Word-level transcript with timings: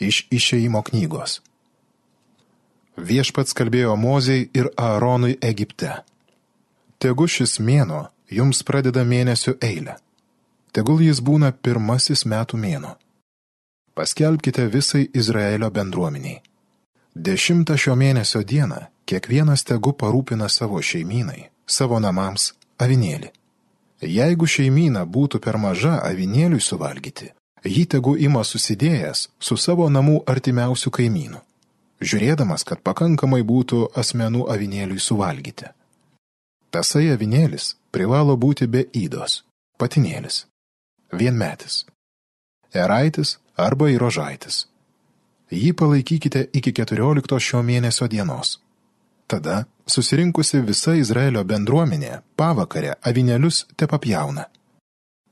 Iš 0.00 0.26
išeimo 0.30 0.82
knygos. 0.82 1.40
Viešpats 2.96 3.56
kalbėjo 3.56 3.96
Mozei 3.96 4.48
ir 4.54 4.68
Aaronui 4.76 5.38
Egipte. 5.40 6.02
Tegu 6.98 7.26
šis 7.26 7.58
mėno 7.60 8.08
jums 8.28 8.62
pradeda 8.62 9.04
mėnesio 9.04 9.56
eilę. 9.60 9.96
Tegul 10.72 11.02
jis 11.04 11.20
būna 11.20 11.52
pirmasis 11.52 12.24
metų 12.24 12.60
mėno. 12.60 12.96
Paskelbkite 13.94 14.66
visai 14.72 15.08
Izraelio 15.12 15.68
bendruomeniai. 15.70 16.40
Dešimtą 17.14 17.76
šio 17.76 17.96
mėnesio 17.96 18.40
dieną 18.40 18.86
kiekvienas 19.04 19.66
tegu 19.68 19.92
parūpina 19.92 20.48
savo 20.48 20.80
šeimynai, 20.80 21.50
savo 21.66 21.98
namams 22.00 22.52
avinėlį. 22.80 23.28
Jeigu 24.02 24.48
šeimyna 24.48 25.04
būtų 25.04 25.40
per 25.44 25.58
maža 25.60 25.98
avinėliui 26.08 26.60
suvalgyti, 26.60 27.28
jį 27.64 27.84
tegu 27.94 28.16
ima 28.18 28.42
susidėjęs 28.44 29.28
su 29.38 29.56
savo 29.56 29.88
namų 29.90 30.22
artimiausių 30.26 30.90
kaimynų, 30.98 31.40
žiūrėdamas, 32.02 32.64
kad 32.66 32.82
pakankamai 32.82 33.42
būtų 33.46 33.92
asmenų 33.98 34.48
avinėliui 34.50 35.00
suvalgyti. 35.00 35.70
Tasai 36.72 37.10
avinėlis 37.12 37.76
privalo 37.92 38.36
būti 38.36 38.66
be 38.66 38.86
įdos, 38.96 39.42
patinėlis, 39.78 40.46
vienmetis, 41.12 41.84
eraitis 42.72 43.38
arba 43.56 43.90
įrožaitis. 43.92 44.66
Jį 45.52 45.74
palaikykite 45.76 46.46
iki 46.56 46.72
14 46.72 47.38
šio 47.38 47.60
mėnesio 47.62 48.08
dienos. 48.08 48.56
Tada 49.28 49.66
susirinkusi 49.86 50.62
visa 50.64 50.94
Izraelio 50.96 51.44
bendruomenė 51.44 52.22
pavakarę 52.36 52.96
avinėlius 53.04 53.66
te 53.76 53.86
papjauna. 53.86 54.46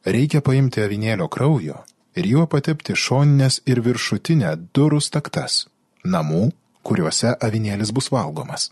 Reikia 0.04 0.40
paimti 0.44 0.84
avinėlio 0.84 1.28
kraujo 1.32 1.80
ir 2.20 2.28
juo 2.32 2.46
patepti 2.52 2.96
šoninės 3.04 3.60
ir 3.70 3.80
viršutinę 3.84 4.52
durų 4.76 5.00
staktas, 5.04 5.64
namų, 6.04 6.50
kuriuose 6.86 7.34
avinėlis 7.46 7.92
bus 7.96 8.10
valgomas. 8.12 8.70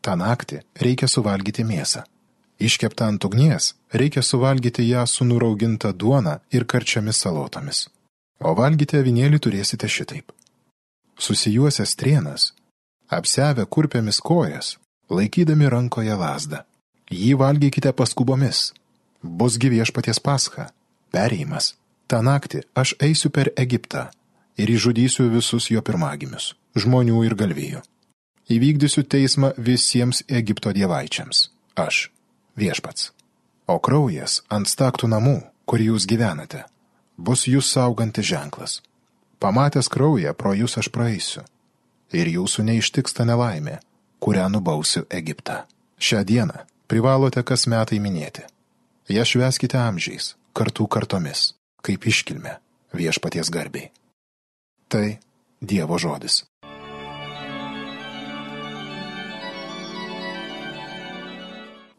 Ta 0.00 0.14
naktį 0.18 0.62
reikia 0.82 1.08
suvalgyti 1.10 1.66
mėsą. 1.66 2.04
Iškeptą 2.62 3.10
ant 3.10 3.24
ugnies 3.26 3.74
reikia 3.92 4.22
suvalgyti 4.22 4.86
ją 4.88 5.04
su 5.06 5.26
nurauginta 5.28 5.92
duona 5.92 6.38
ir 6.50 6.64
karčiamis 6.64 7.20
salotomis. 7.24 7.86
O 8.40 8.54
valgyti 8.56 9.00
avinėlį 9.00 9.40
turėsite 9.44 9.88
šitaip. 9.88 10.32
Susijuosęs 11.18 11.96
trienas 12.00 12.52
apsevę 13.08 13.66
kurpėmis 13.66 14.18
kojas, 14.20 14.76
laikydami 15.10 15.70
rankoje 15.70 16.14
lasdą. 16.18 16.62
Jį 17.10 17.36
valgykite 17.38 17.92
paskubomis. 17.94 18.72
Busgi 19.22 19.70
viešpaties 19.70 20.18
pascha, 20.20 20.68
perėjimas. 21.14 21.74
Ta 22.06 22.22
naktį 22.22 22.62
aš 22.74 22.94
eisiu 23.02 23.30
per 23.34 23.50
Egiptą 23.56 24.06
ir 24.56 24.70
išžudysiu 24.70 25.28
visus 25.32 25.70
jo 25.70 25.82
pirmagimius, 25.82 26.54
žmonių 26.78 27.24
ir 27.26 27.34
galvijų. 27.34 27.82
Įvykdysiu 28.46 29.02
teismą 29.02 29.52
visiems 29.58 30.22
Egipto 30.28 30.70
dievaičiams. 30.72 31.48
Aš, 31.74 32.10
viešpats. 32.54 33.10
O 33.66 33.80
kraujas 33.82 34.42
ant 34.48 34.70
staktų 34.70 35.10
namų, 35.10 35.40
kur 35.66 35.82
jūs 35.82 36.06
gyvenate, 36.06 36.62
bus 37.18 37.48
jūs 37.50 37.72
saugantis 37.74 38.28
ženklas. 38.30 38.78
Pamatęs 39.42 39.90
kraują, 39.90 40.32
pro 40.38 40.54
jūs 40.54 40.78
aš 40.78 40.88
praeisiu 40.94 41.42
ir 42.14 42.30
jūsų 42.30 42.62
neištiksta 42.70 43.26
nelaimė, 43.26 43.80
kurią 44.22 44.46
nubausiu 44.52 45.04
Egiptą. 45.10 45.64
Šią 45.98 46.22
dieną 46.28 46.62
privalote 46.86 47.42
kas 47.42 47.66
metai 47.66 47.98
minėti. 48.00 48.44
Ja 49.08 49.24
šveskite 49.26 49.78
amžiais, 49.78 50.34
kartų 50.56 50.86
kartomis, 50.86 51.52
kaip 51.86 52.06
iškilme 52.10 52.56
viešpaties 52.96 53.52
garbiai. 53.54 53.92
Tai 54.90 55.06
Dievo 55.60 55.98
žodis. 55.98 56.42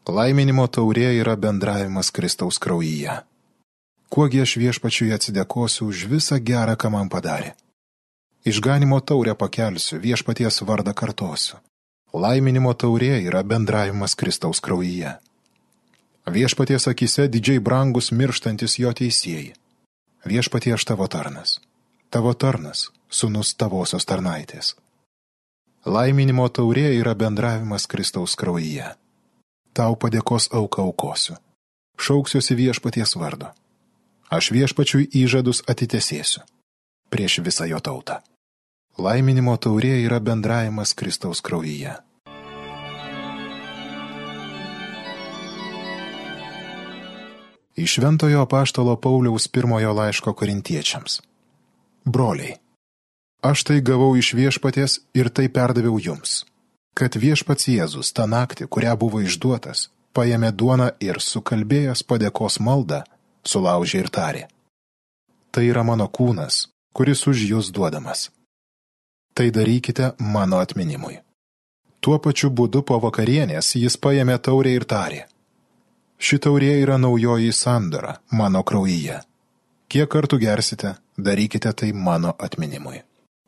Laiminimo 0.07 0.67
taurė 0.71 1.09
yra 1.19 1.35
bendravimas 1.35 2.13
Kristaus 2.15 2.59
kraujyje. 2.63 3.21
Kuogi 4.07 4.39
aš 4.39 4.53
viešpačiui 4.61 5.11
atsidėkosiu 5.15 5.89
už 5.91 6.05
visą 6.11 6.37
gerą, 6.39 6.77
ką 6.79 6.93
man 6.93 7.09
padarė 7.11 7.55
Išganimo 8.47 8.99
taurę 9.03 9.33
pakelsiu, 9.35 9.97
viešpaties 9.99 10.61
vardą 10.63 10.93
kartosiu. 10.95 11.57
Laiminimo 12.15 12.71
taurė 12.73 13.17
yra 13.27 13.41
bendravimas 13.43 14.15
Kristaus 14.15 14.61
kraujyje. 14.63 15.17
Viešpaties 16.31 16.87
akise 16.87 17.27
didžiai 17.27 17.59
brangus 17.59 18.11
mirštantis 18.15 18.77
jo 18.79 18.93
teisėjai. 18.95 19.51
Viešpatie 20.27 20.73
aš 20.75 20.83
tavo 20.85 21.07
tarnas. 21.07 21.59
Tavo 22.09 22.33
tarnas, 22.33 22.89
sunus 23.09 23.53
tavosios 23.55 24.05
tarnaitės. 24.05 24.75
Laiminimo 25.85 26.49
taurė 26.49 26.89
yra 26.99 27.13
bendravimas 27.15 27.87
Kristaus 27.87 28.35
kraujyje. 28.35 28.89
Tau 29.73 29.95
padėkos 29.95 30.49
auka 30.51 30.83
aukosiu. 30.83 31.37
Šauksiuosi 31.97 32.59
viešpaties 32.59 33.15
vardo. 33.15 33.53
Aš 34.29 34.51
viešpačiui 34.51 35.07
įžadus 35.23 35.63
atitesėsiu 35.71 36.43
prieš 37.09 37.39
visą 37.39 37.67
jo 37.71 37.79
tautą. 37.79 38.19
Laiminimo 38.97 39.55
taurė 39.57 39.95
yra 40.03 40.19
bendravimas 40.19 40.93
Kristaus 40.97 41.41
kraujyje. 41.41 41.95
Iš 47.77 47.97
Šventojo 47.97 48.41
apaštalo 48.41 48.95
Pauliaus 48.97 49.47
pirmojo 49.47 49.93
laiško 49.93 50.33
korintiečiams. 50.33 51.21
Broliai, 52.05 52.55
aš 53.41 53.63
tai 53.63 53.81
gavau 53.81 54.15
iš 54.17 54.33
viešpaties 54.33 54.99
ir 55.13 55.29
tai 55.29 55.45
perdaviau 55.49 55.99
jums, 56.01 56.45
kad 56.97 57.15
viešpats 57.15 57.69
Jėzus 57.69 58.13
tą 58.17 58.25
naktį, 58.25 58.65
kurią 58.65 58.95
buvo 58.97 59.21
išduotas, 59.21 59.89
paėmė 60.17 60.49
duoną 60.51 60.89
ir 60.99 61.21
sukalbėjęs 61.21 62.01
padėkos 62.09 62.57
maldą, 62.59 63.03
sulaužė 63.45 64.01
ir 64.05 64.09
tarė. 64.09 64.47
Tai 65.51 65.67
yra 65.67 65.83
mano 65.83 66.09
kūnas, 66.09 66.65
kuris 66.97 67.27
už 67.29 67.45
jūs 67.51 67.69
duodamas 67.75 68.31
tai 69.37 69.51
darykite 69.51 70.11
mano 70.19 70.57
atminimui. 70.57 71.19
Tuo 72.01 72.17
pačiu 72.25 72.49
būdu 72.49 72.81
po 72.89 72.97
vakarienės 73.03 73.75
jis 73.77 73.97
paėmė 74.01 74.37
taurę 74.47 74.71
ir 74.73 74.85
tarė. 74.93 75.19
Ši 76.17 76.39
taurė 76.41 76.73
yra 76.81 76.97
naujoji 76.97 77.53
sandora 77.53 78.17
mano 78.33 78.63
kraujyje. 78.65 79.19
Kiek 79.87 80.09
kartų 80.11 80.39
gersite, 80.41 80.95
darykite 81.17 81.71
tai 81.73 81.93
mano 81.93 82.33
atminimui. 82.39 83.03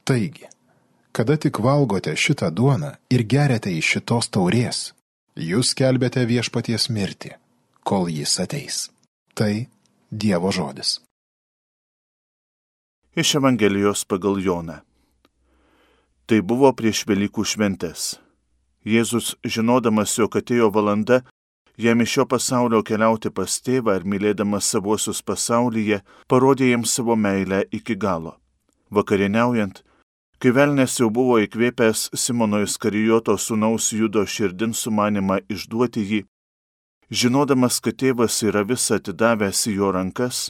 Taigi, 0.05 0.45
kada 1.11 1.35
tik 1.37 1.59
valgote 1.59 2.13
šitą 2.15 2.51
duoną 2.53 2.93
ir 3.09 3.25
geriate 3.33 3.73
iš 3.73 3.95
šitos 3.95 4.29
taurės, 4.29 4.79
jūs 5.35 5.73
kelbėte 5.75 6.23
viešpaties 6.29 6.87
mirtį, 6.93 7.33
kol 7.83 8.07
jis 8.09 8.37
ateis. 8.45 8.87
Tai 9.33 9.67
Dievo 10.09 10.51
žodis. 10.51 10.99
Iš 13.15 13.35
Evangelijos 13.35 14.05
pagal 14.05 14.39
Joną. 14.41 14.79
Tai 16.25 16.39
buvo 16.45 16.71
prieš 16.73 17.03
Velykų 17.09 17.45
šventės. 17.45 18.15
Jėzus, 18.85 19.35
žinodamas, 19.43 20.15
jog 20.17 20.37
atėjo 20.39 20.69
valanda, 20.73 21.23
jam 21.79 22.01
iš 22.03 22.13
šio 22.13 22.25
pasaulio 22.33 22.81
keliauti 22.87 23.31
pas 23.31 23.53
tėvą 23.65 23.95
ir 23.99 24.07
mylėdamas 24.11 24.67
savuosius 24.73 25.21
pasaulyje, 25.23 26.01
parodė 26.27 26.71
jiems 26.71 26.95
savo 26.97 27.15
meilę 27.15 27.63
iki 27.79 27.95
galo. 27.95 28.35
Vakarieniaujant, 28.91 29.79
kai 30.41 30.51
velnės 30.57 30.99
jau 30.99 31.09
buvo 31.13 31.39
įkvėpęs 31.45 32.09
Simono 32.23 32.59
Iskarijoto 32.65 33.37
sūnaus 33.37 33.91
judo 33.95 34.25
širdin 34.25 34.75
sumanimą 34.75 35.39
išduoti 35.55 36.03
jį, 36.11 36.21
žinodamas, 37.09 37.79
kad 37.79 37.97
tėvas 38.03 38.41
yra 38.43 38.65
visą 38.67 38.99
atidavęs 38.99 39.63
į 39.71 39.79
jo 39.79 39.93
rankas, 39.95 40.43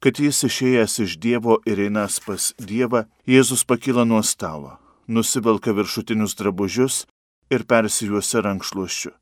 kad 0.00 0.18
jis 0.24 0.42
išėjęs 0.48 0.98
iš 1.04 1.20
Dievo 1.20 1.60
ir 1.66 1.84
einas 1.86 2.18
pas 2.24 2.54
Dievą, 2.58 3.06
Jėzus 3.26 3.68
pakyla 3.68 4.08
nuo 4.08 4.22
stalo 4.22 4.78
nusivelka 5.06 5.72
viršutinius 5.72 6.34
drabužius 6.38 7.04
ir 7.50 7.64
persijuosia 7.70 8.42
rankšluoščiu. 8.42 9.12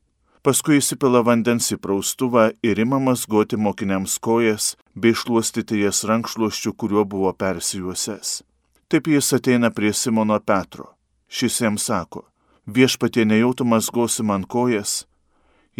Paskui 0.45 0.75
įsipila 0.77 1.23
vandens 1.25 1.71
į 1.73 1.79
praustuvą 1.81 2.43
ir 2.61 2.77
imamas 2.77 3.23
goti 3.25 3.57
mokiniams 3.57 4.19
kojas 4.21 4.75
bei 4.93 5.15
šluostyti 5.17 5.79
jas 5.79 6.03
rankšluoščiu, 6.05 6.73
kuriuo 6.77 7.01
buvo 7.13 7.31
persijuosęs. 7.33 8.43
Taip 8.85 9.09
jis 9.09 9.31
ateina 9.33 9.71
prie 9.73 9.89
Simono 9.89 10.37
Petro. 10.37 10.91
Šis 11.25 11.57
jam 11.63 11.79
sako, 11.81 12.27
viešpatie 12.69 13.25
nejautumas 13.25 13.89
gosi 13.89 14.21
man 14.21 14.45
kojas. 14.45 15.07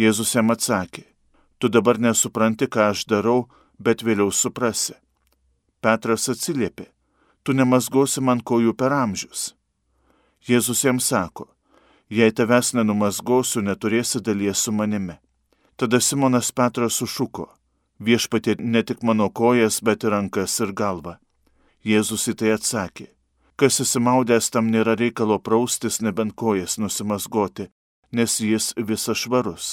Jėzus 0.02 0.34
jam 0.34 0.50
atsakė, 0.50 1.06
tu 1.62 1.70
dabar 1.70 2.02
nesupranti, 2.02 2.66
ką 2.66 2.90
aš 2.90 3.06
darau, 3.06 3.46
bet 3.78 4.02
vėliau 4.02 4.34
suprasi. 4.34 4.98
Petras 5.78 6.26
atsiliepė, 6.34 6.90
tu 7.46 7.54
nemasgosi 7.54 8.18
man 8.18 8.42
kojų 8.42 8.74
per 8.74 8.90
amžius. 8.98 9.52
Jėzus 10.42 10.82
jam 10.82 10.98
sako, 10.98 11.52
jei 12.10 12.32
tavęs 12.32 12.74
nenumasgosiu, 12.74 13.62
neturėsi 13.62 14.20
dalies 14.20 14.62
su 14.62 14.72
manimi. 14.72 15.18
Tada 15.76 16.00
Simonas 16.00 16.52
Petras 16.52 17.00
sušuko, 17.00 17.50
viešpatė 18.00 18.56
ne 18.60 18.82
tik 18.82 19.02
mano 19.02 19.28
kojas, 19.30 19.82
bet 19.82 20.04
ir 20.04 20.16
rankas 20.16 20.60
ir 20.60 20.72
galvą. 20.72 21.18
Jėzus 21.84 22.28
į 22.32 22.34
tai 22.40 22.54
atsakė, 22.56 23.10
Kas 23.56 23.78
įsimaudęs 23.80 24.50
tam 24.52 24.66
nėra 24.68 24.92
reikalo 25.00 25.38
praustis, 25.40 26.02
nebent 26.04 26.34
kojas 26.36 26.76
nusimasgoti, 26.76 27.70
nes 28.12 28.34
jis 28.40 28.74
visas 28.76 29.22
švarus. 29.22 29.68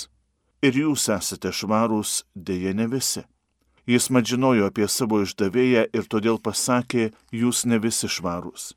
Ir 0.63 0.77
jūs 0.79 1.09
esate 1.11 1.51
švarūs, 1.51 2.21
dėje 2.31 2.71
ne 2.79 2.87
visi. 2.87 3.25
Jis 3.83 4.07
mat 4.15 4.23
žinojo 4.31 4.69
apie 4.71 4.87
savo 4.87 5.19
išdavėją 5.25 5.83
ir 5.91 6.07
todėl 6.07 6.39
pasakė, 6.39 7.09
jūs 7.35 7.65
ne 7.67 7.81
visi 7.83 8.07
švarūs. 8.07 8.71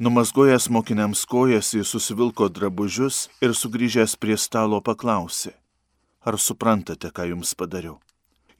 Numasgojęs 0.00 0.70
mokiniams 0.70 1.26
kojas, 1.26 1.72
jis 1.74 1.88
susivilko 1.90 2.46
drabužius 2.48 3.16
ir 3.42 3.50
sugrįžęs 3.50 4.12
prie 4.22 4.36
stalo 4.38 4.78
paklausė, 4.78 5.50
ar 6.22 6.38
suprantate, 6.38 7.10
ką 7.10 7.24
jums 7.32 7.50
padariau? 7.58 7.96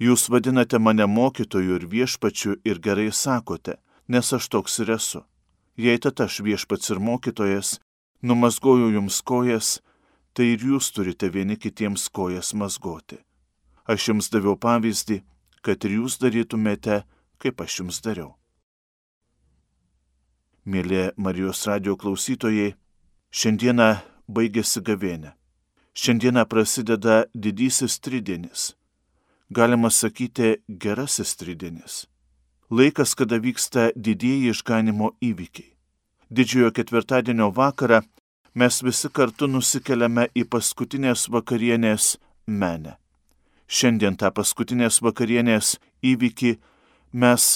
Jūs 0.02 0.26
vadinate 0.34 0.80
mane 0.82 1.06
mokytoju 1.06 1.76
ir 1.78 1.84
viešpačiu 1.92 2.56
ir 2.66 2.80
gerai 2.82 3.12
sakote, 3.14 3.76
nes 4.08 4.32
aš 4.34 4.48
toks 4.50 4.80
ir 4.82 4.90
esu. 4.96 5.22
Jei 5.78 6.02
tad 6.02 6.18
aš 6.26 6.40
viešpats 6.42 6.90
ir 6.90 6.98
mokytojas, 6.98 7.78
numasgoju 8.22 8.90
jums 8.96 9.20
kojas, 9.22 9.78
tai 10.34 10.56
ir 10.56 10.66
jūs 10.72 10.90
turite 10.90 11.30
vieni 11.30 11.54
kitiems 11.54 12.08
kojas 12.10 12.50
mazgoti. 12.50 13.22
Aš 13.86 14.10
jums 14.10 14.32
daviau 14.34 14.58
pavyzdį, 14.58 15.22
kad 15.62 15.86
ir 15.86 16.00
jūs 16.00 16.18
darytumėte, 16.18 17.04
kaip 17.38 17.62
aš 17.62 17.78
jums 17.84 18.02
dariau. 18.02 18.34
Mėly 20.68 21.12
Marijos 21.16 21.64
radio 21.64 21.96
klausytojai, 21.96 22.74
šiandieną 23.32 23.88
baigėsi 24.28 24.82
gavėnė. 24.84 25.32
Šiandieną 25.96 26.44
prasideda 26.44 27.22
didysis 27.34 27.96
tridienis 28.04 28.74
galima 29.50 29.90
sakyti, 29.90 30.56
gerasis 30.68 31.36
tridienis. 31.36 32.06
Laikas, 32.70 33.14
kada 33.14 33.38
vyksta 33.40 33.90
didieji 33.96 34.52
išganimo 34.52 35.14
įvykiai. 35.24 35.72
Didžiojo 36.30 36.72
ketvirtadienio 36.76 37.48
vakarą 37.56 38.02
mes 38.54 38.82
visi 38.84 39.08
kartu 39.08 39.48
nusikeliame 39.48 40.28
į 40.36 40.44
paskutinės 40.52 41.28
vakarienės 41.32 42.18
menę. 42.46 42.98
Šiandien 43.68 44.16
tą 44.20 44.28
paskutinės 44.36 45.00
vakarienės 45.04 45.78
įvykį 46.04 46.58
mes 47.12 47.48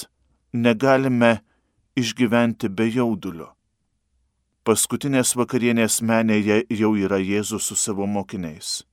negalime 0.52 1.42
išgyventi 1.96 2.68
be 2.68 2.86
jaudulio. 2.88 3.52
Paskutinės 4.64 5.34
vakarienės 5.36 6.00
menėje 6.06 6.62
jau 6.70 6.92
yra 6.94 7.18
Jėzus 7.18 7.66
su 7.68 7.76
savo 7.76 8.06
mokiniais. 8.06 8.84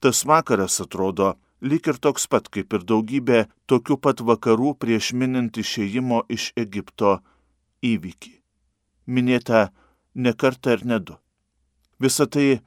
Tas 0.00 0.24
vakaras 0.24 0.80
atrodo 0.80 1.34
lyg 1.60 1.86
ir 1.86 1.98
toks 2.02 2.26
pat 2.26 2.48
kaip 2.48 2.72
ir 2.74 2.86
daugybė 2.88 3.42
tokių 3.70 3.98
pat 4.02 4.22
vakarų 4.24 4.74
prieš 4.82 5.12
minint 5.12 5.58
išėjimo 5.62 6.24
iš 6.36 6.50
Egipto 6.56 7.18
įvykį. 7.84 8.32
Minėta 9.06 9.68
ne 10.14 10.32
kartą 10.32 10.78
ir 10.78 10.86
ne 10.86 10.98
du. 10.98 11.18
Visą 12.02 12.26
tai 12.26 12.62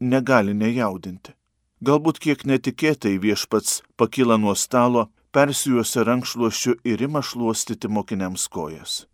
negali 0.00 0.54
nejaudinti. 0.54 1.36
Galbūt 1.80 2.18
kiek 2.18 2.42
netikėtai 2.44 3.14
viešpats 3.22 3.82
pakyla 3.96 4.36
nuo 4.36 4.56
stalo, 4.56 5.06
persijuosia 5.32 6.04
rankšluošiu 6.04 6.74
ir 6.84 7.06
ima 7.06 7.22
šluostyti 7.22 7.88
mokiniams 7.88 8.48
kojas. 8.48 9.04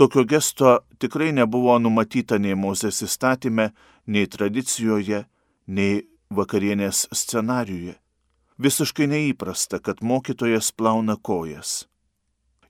Tokio 0.00 0.24
gesto 0.24 0.78
tikrai 0.96 1.34
nebuvo 1.36 1.76
numatyta 1.78 2.38
nei 2.40 2.56
Mozės 2.56 3.02
įstatymė, 3.04 3.70
nei 4.08 4.28
tradicijoje, 4.32 5.26
nei 5.68 6.06
vakarienės 6.32 7.10
scenariuje 7.12 7.98
visiškai 8.60 9.08
neįprasta, 9.08 9.80
kad 9.80 10.02
mokytojas 10.04 10.70
plauna 10.76 11.16
kojas. 11.16 11.86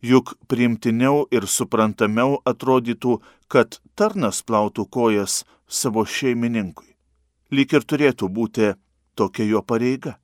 Juk 0.01 0.33
priimtiniau 0.49 1.27
ir 1.35 1.47
suprantamiau 1.51 2.39
atrodytų, 2.49 3.19
kad 3.53 3.81
tarnas 3.99 4.41
plautų 4.47 4.87
kojas 4.89 5.43
savo 5.69 6.07
šeimininkui. 6.07 6.95
Lyg 7.51 7.75
ir 7.75 7.85
turėtų 7.85 8.31
būti 8.31 8.73
tokia 9.19 9.45
jo 9.51 9.61
pareiga. 9.63 10.17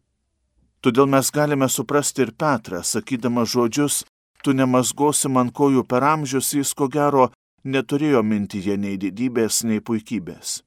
Todėl 0.81 1.11
mes 1.11 1.33
galime 1.35 1.69
suprasti 1.69 2.23
ir 2.25 2.33
Petrą, 2.33 2.81
sakydama 2.87 3.45
žodžius, 3.45 4.05
tu 4.47 4.55
nemasgosi 4.55 5.27
man 5.27 5.49
kojų 5.51 5.83
per 5.91 6.05
amžius, 6.07 6.53
jis 6.55 6.71
ko 6.79 6.87
gero 6.87 7.25
neturėjo 7.67 8.23
mintyje 8.23 8.77
nei 8.79 8.95
didybės, 8.95 9.65
nei 9.67 9.81
puikybės. 9.83 10.61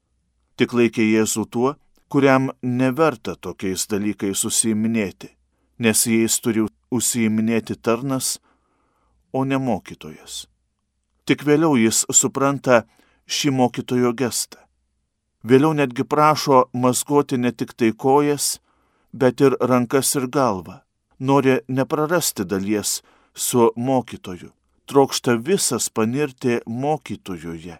Tik 0.60 0.74
laikė 0.76 1.06
Jėzų 1.06 1.44
tuo, 1.48 1.70
kuriam 2.12 2.50
neverta 2.60 3.38
tokiais 3.40 3.86
dalykais 3.88 4.44
užsiiminėti, 4.44 5.30
nes 5.80 6.02
jais 6.06 6.36
turi 6.44 6.66
užsiiminėti 6.92 7.78
tarnas, 7.80 8.34
o 9.32 9.46
ne 9.48 9.56
mokytojas. 9.56 10.42
Tik 11.24 11.46
vėliau 11.48 11.78
jis 11.80 12.02
supranta 12.12 12.82
šį 13.24 13.54
mokytojo 13.62 14.12
gestą. 14.12 14.58
Vėliau 15.40 15.72
netgi 15.72 16.04
prašo 16.04 16.66
mazgoti 16.76 17.38
ne 17.40 17.54
tik 17.56 17.72
tai 17.72 17.94
kojas, 17.96 18.58
bet 19.16 19.40
ir 19.40 19.56
rankas 19.72 20.12
ir 20.20 20.28
galvą. 20.28 20.82
Nori 21.20 21.56
neprarasti 21.68 22.44
dalies 22.44 22.98
su 23.34 23.70
mokytoju. 23.76 24.50
Trokšta 24.86 25.34
visas 25.34 25.88
panirti 25.88 26.58
mokytojuje. 26.66 27.76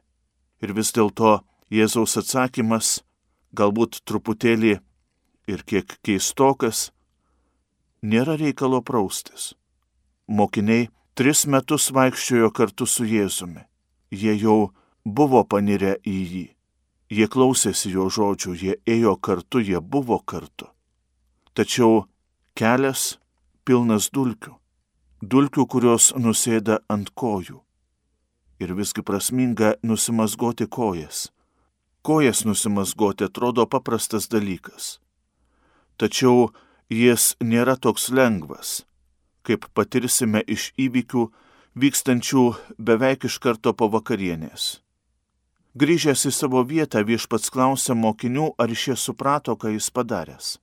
Ir 0.63 0.73
vis 0.77 0.93
dėlto 0.95 1.41
Jėzaus 1.71 2.17
atsakymas 2.21 3.01
galbūt 3.57 4.03
truputėlį 4.07 4.77
ir 5.51 5.65
kiek 5.67 5.97
keistokas, 6.07 6.91
nėra 8.03 8.37
reikalo 8.39 8.81
praustis. 8.83 9.55
Mokiniai 10.29 10.89
tris 11.19 11.47
metus 11.47 11.91
vaikščiojo 11.95 12.51
kartu 12.55 12.87
su 12.87 13.07
Jėzumi. 13.09 13.65
Jie 14.11 14.37
jau 14.39 14.71
buvo 15.05 15.43
panirę 15.45 15.97
į 16.07 16.19
jį. 16.33 16.47
Jie 17.11 17.27
klausėsi 17.27 17.91
jo 17.91 18.07
žodžių, 18.07 18.55
jie 18.55 18.75
ėjo 18.87 19.17
kartu, 19.19 19.59
jie 19.59 19.81
buvo 19.83 20.21
kartu. 20.23 20.69
Tačiau 21.55 22.05
kelias 22.55 23.19
pilnas 23.67 24.11
dulkių. 24.15 24.60
Dulkių, 25.21 25.67
kurios 25.67 26.13
nusėda 26.17 26.81
ant 26.89 27.11
kojų. 27.15 27.61
Ir 28.61 28.73
visgi 28.77 29.05
prasminga 29.05 29.75
nusimasgoti 29.83 30.67
kojas 30.69 31.29
Kojas 32.03 32.45
nusimasgoti 32.45 33.25
atrodo 33.25 33.67
paprastas 33.67 34.29
dalykas. 34.33 35.01
Tačiau 36.01 36.49
jis 36.89 37.35
nėra 37.45 37.75
toks 37.77 38.09
lengvas, 38.09 38.87
kaip 39.45 39.67
patirsime 39.77 40.41
iš 40.49 40.71
įvykių 40.81 41.27
vykstančių 41.77 42.45
beveik 42.81 43.29
iš 43.29 43.37
karto 43.45 43.75
po 43.77 43.91
vakarienės. 43.93 44.81
Grįžęs 45.77 46.25
į 46.31 46.33
savo 46.33 46.65
vietą 46.65 47.05
viešpats 47.05 47.53
klausė 47.53 47.95
mokinių, 47.95 48.55
ar 48.57 48.73
šie 48.73 48.97
suprato, 48.97 49.53
ką 49.61 49.77
jis 49.77 49.91
padaręs. 49.93 50.57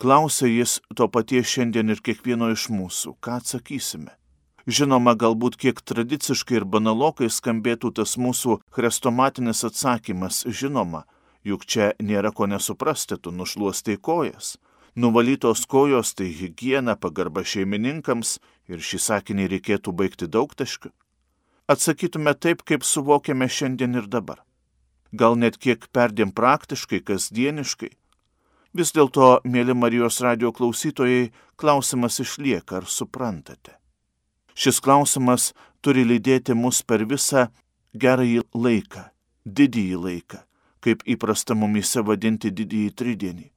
Klausė 0.00 0.48
jis 0.48 0.78
to 0.96 1.10
paties 1.12 1.50
šiandien 1.52 1.92
ir 1.92 1.98
kiekvieno 2.00 2.46
iš 2.54 2.70
mūsų, 2.72 3.18
ką 3.20 3.34
atsakysime. 3.42 4.14
Žinoma, 4.64 5.12
galbūt 5.12 5.58
kiek 5.60 5.82
tradiciškai 5.84 6.56
ir 6.60 6.64
banalokai 6.64 7.28
skambėtų 7.28 7.90
tas 7.98 8.16
mūsų 8.16 8.56
chrestomatinis 8.72 9.60
atsakymas, 9.68 10.46
žinoma, 10.46 11.02
juk 11.44 11.68
čia 11.68 11.90
nėra 12.00 12.32
ko 12.32 12.48
nesuprasti, 12.48 13.20
tu 13.20 13.28
nušluostai 13.28 13.98
kojas. 14.00 14.56
Nuvalytos 14.96 15.66
kojos 15.68 16.14
tai 16.16 16.32
hygiena, 16.32 16.96
pagarba 16.96 17.44
šeimininkams 17.44 18.38
ir 18.72 18.80
šį 18.80 19.04
sakinį 19.04 19.52
reikėtų 19.52 19.92
baigti 20.00 20.32
daug 20.32 20.56
taškių. 20.56 20.94
Atsakytume 21.68 22.32
taip, 22.40 22.64
kaip 22.64 22.88
suvokiame 22.88 23.52
šiandien 23.52 24.00
ir 24.00 24.08
dabar. 24.08 24.40
Gal 25.12 25.36
net 25.36 25.60
kiek 25.60 25.90
perdėm 25.92 26.32
praktiškai, 26.32 27.04
kasdieniškai. 27.04 27.99
Vis 28.70 28.92
dėlto, 28.94 29.40
mėly 29.42 29.74
Marijos 29.74 30.20
radio 30.22 30.52
klausytojai, 30.54 31.32
klausimas 31.58 32.20
išlieka, 32.22 32.78
ar 32.78 32.86
suprantate. 32.86 33.74
Šis 34.54 34.78
klausimas 34.84 35.50
turi 35.82 36.04
lydėti 36.06 36.54
mus 36.54 36.82
per 36.86 37.02
visą 37.10 37.48
gerąjį 37.98 38.44
laiką, 38.54 39.02
didįjį 39.44 39.98
laiką, 40.04 40.42
kaip 40.86 41.02
įprasta 41.02 41.56
mumise 41.58 42.04
vadinti 42.06 42.52
didįjį 42.54 42.92
tridienį. 42.94 43.48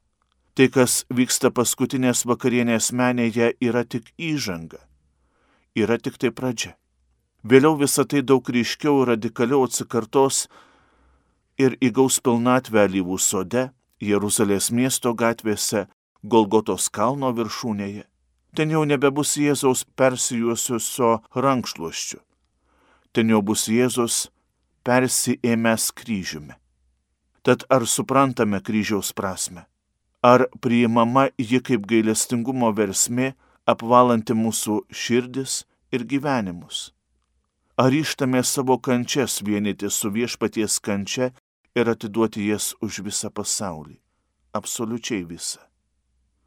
Tai, 0.58 0.67
kas 0.74 1.03
vyksta 1.10 1.50
paskutinės 1.53 2.25
vakarienės 2.29 2.89
menėje, 2.93 3.53
yra 3.62 3.86
tik 3.86 4.10
įžanga, 4.17 4.82
yra 5.77 5.98
tik 6.01 6.17
tai 6.17 6.34
pradžia. 6.34 6.74
Vėliau 7.46 7.77
visą 7.77 8.05
tai 8.10 8.22
daug 8.25 8.50
ryškiau 8.50 9.03
ir 9.03 9.13
radikaliau 9.13 9.65
atsikartos 9.67 10.48
ir 11.62 11.77
įgaus 11.82 12.22
pilnatvę 12.24 12.86
lyvų 12.89 13.17
sode, 13.22 13.70
Jeruzalės 14.03 14.72
miesto 14.72 15.13
gatvėse, 15.13 15.88
Golgotos 16.24 16.89
kalno 16.89 17.33
viršūnėje 17.36 18.07
ten 18.53 18.69
jau 18.74 18.83
nebebus 18.86 19.33
Jėzaus 19.39 19.83
persijuosiusio 19.98 21.17
rankšluoščių. 21.33 22.19
Ten 23.13 23.29
jau 23.33 23.41
bus 23.45 23.65
Jėzus 23.69 24.27
persiėmęs 24.86 25.91
kryžiumi. 25.98 26.55
Tad 27.43 27.65
ar 27.74 27.86
suprantame 27.89 28.62
kryžiaus 28.63 29.12
prasme? 29.13 29.65
Ar 30.24 30.45
priimama 30.63 31.27
ji 31.38 31.60
kaip 31.60 31.86
gailestingumo 31.89 32.72
versmė, 32.72 33.33
apvalanti 33.67 34.36
mūsų 34.38 34.83
širdis 34.89 35.63
ir 35.91 36.05
gyvenimus? 36.07 36.93
Ar 37.75 37.91
ištame 37.91 38.43
savo 38.45 38.77
kančias 38.77 39.41
vienyti 39.41 39.89
su 39.89 40.12
viešpaties 40.13 40.77
kančia 40.79 41.31
ir 41.75 41.89
atiduoti 41.89 42.48
jas 42.48 42.74
už 42.82 43.01
visą 43.08 43.30
pasaulį? 43.30 43.98
Absoliučiai 44.53 45.24
visą. 45.25 45.62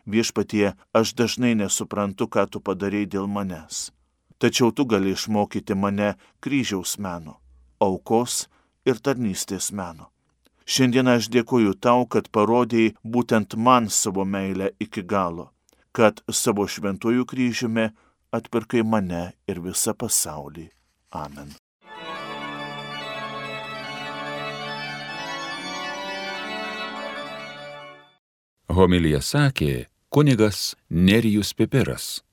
Viešpatie, 0.07 0.75
aš 0.95 1.15
dažnai 1.19 1.55
nesuprantu, 1.59 2.29
ką 2.31 2.47
tu 2.47 2.63
padarėjai 2.63 3.11
dėl 3.17 3.27
manęs. 3.27 3.91
Tačiau 4.39 4.71
tu 4.71 4.87
gali 4.87 5.17
išmokyti 5.17 5.75
mane 5.75 6.15
kryžiaus 6.45 6.99
meno, 7.03 7.41
aukos 7.81 8.47
ir 8.87 9.03
tarnystės 9.03 9.73
meno. 9.73 10.13
Šiandien 10.67 11.11
aš 11.11 11.29
dėkoju 11.35 11.75
tau, 11.83 12.07
kad 12.07 12.31
parodėjai 12.31 12.95
būtent 13.03 13.59
man 13.59 13.91
savo 13.91 14.25
meilę 14.25 14.73
iki 14.79 15.03
galo, 15.03 15.51
kad 15.91 16.23
savo 16.31 16.67
šventųjų 16.67 17.27
kryžiumi 17.27 17.91
atpirkai 18.35 18.83
mane 18.83 19.31
ir 19.51 19.63
visą 19.63 19.95
pasaulį. 19.95 20.71
Amen. 21.15 21.55
Homilija 28.77 29.23
sakė 29.25 29.87
kunigas 30.13 30.75
Nerijus 30.91 31.55
Pipiras. 31.57 32.26